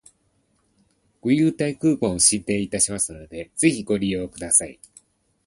[1.21, 4.79] ご優待クーポンを進呈いたしますので、ぜひご利用ください